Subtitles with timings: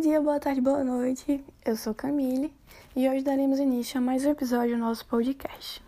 [0.00, 1.44] dia, boa tarde, boa noite.
[1.62, 2.52] Eu sou Camille
[2.96, 5.82] e hoje daremos início a mais um episódio do nosso podcast.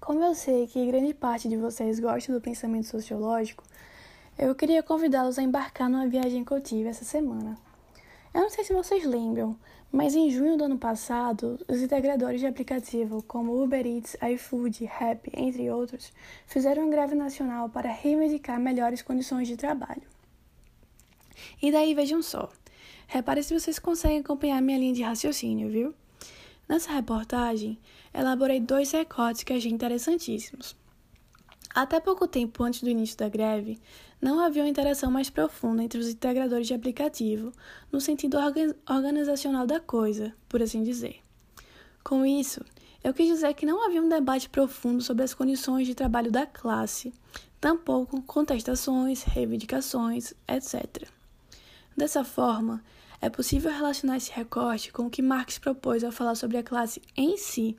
[0.00, 3.62] Como eu sei que grande parte de vocês gosta do pensamento sociológico,
[4.38, 7.58] eu queria convidá-los a embarcar numa viagem que eu tive essa semana.
[8.32, 9.54] Eu não sei se vocês lembram,
[9.92, 15.30] mas em junho do ano passado, os integradores de aplicativo como Uber Eats, iFood, Rap,
[15.34, 16.10] entre outros,
[16.46, 20.16] fizeram uma greve nacional para reivindicar melhores condições de trabalho.
[21.60, 22.48] E daí vejam só.
[23.06, 25.94] Repare se vocês conseguem acompanhar minha linha de raciocínio, viu?
[26.68, 27.78] Nessa reportagem,
[28.12, 30.76] elaborei dois recortes que achei interessantíssimos.
[31.72, 33.78] Até pouco tempo antes do início da greve,
[34.20, 37.52] não havia uma interação mais profunda entre os integradores de aplicativo,
[37.92, 38.38] no sentido
[38.88, 41.20] organizacional da coisa, por assim dizer.
[42.02, 42.64] Com isso,
[43.04, 46.46] eu quis dizer que não havia um debate profundo sobre as condições de trabalho da
[46.46, 47.12] classe,
[47.60, 51.08] tampouco contestações, reivindicações, etc.
[51.96, 52.82] Dessa forma,
[53.22, 57.00] é possível relacionar esse recorte com o que Marx propôs ao falar sobre a classe
[57.16, 57.74] em si,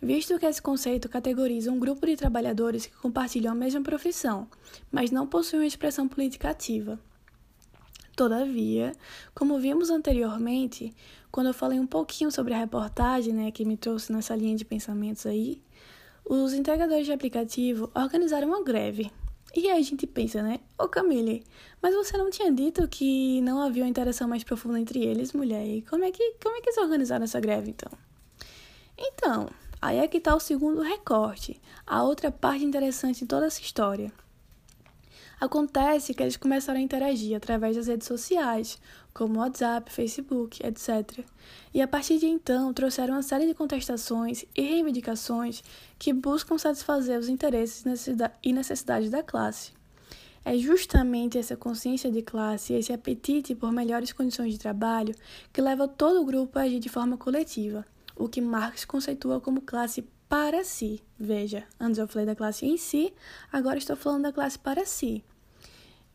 [0.00, 4.48] visto que esse conceito categoriza um grupo de trabalhadores que compartilham a mesma profissão,
[4.90, 6.98] mas não possuem uma expressão política ativa.
[8.16, 8.94] Todavia,
[9.34, 10.94] como vimos anteriormente,
[11.30, 14.64] quando eu falei um pouquinho sobre a reportagem, né, que me trouxe nessa linha de
[14.64, 15.60] pensamentos aí,
[16.24, 19.10] os integradores de aplicativo organizaram uma greve
[19.54, 20.60] e aí a gente pensa, né?
[20.78, 21.44] Ô Camille,
[21.80, 25.66] mas você não tinha dito que não havia uma interação mais profunda entre eles, mulher?
[25.66, 27.90] E como é que, como é que eles organizaram essa greve, então?
[28.96, 29.48] Então,
[29.80, 34.12] aí é que está o segundo recorte, a outra parte interessante de toda essa história.
[35.42, 38.78] Acontece que eles começaram a interagir através das redes sociais,
[39.12, 41.26] como WhatsApp, Facebook, etc.
[41.74, 45.60] E a partir de então trouxeram uma série de contestações e reivindicações
[45.98, 47.84] que buscam satisfazer os interesses
[48.40, 49.72] e necessidades da classe.
[50.44, 55.12] É justamente essa consciência de classe e esse apetite por melhores condições de trabalho
[55.52, 59.60] que leva todo o grupo a agir de forma coletiva, o que Marx conceitua como
[59.60, 61.02] classe para si.
[61.18, 63.12] Veja, antes eu falei da classe em si,
[63.52, 65.24] agora estou falando da classe para si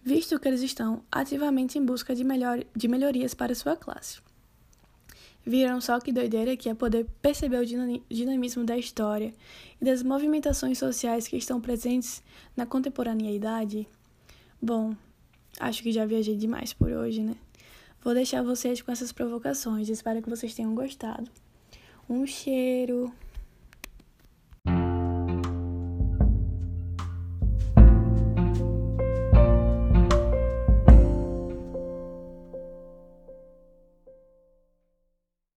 [0.08, 4.22] visto que eles estão ativamente em busca de, melhor, de melhorias para sua classe.
[5.46, 7.66] Viram só que doideira que é poder perceber o
[8.10, 9.34] dinamismo da história
[9.82, 12.24] e das movimentações sociais que estão presentes
[12.56, 13.86] na contemporaneidade?
[14.62, 14.96] Bom,
[15.60, 17.36] acho que já viajei demais por hoje, né?
[18.02, 19.90] Vou deixar vocês com essas provocações.
[19.90, 21.30] Espero que vocês tenham gostado.
[22.10, 23.12] Um cheiro!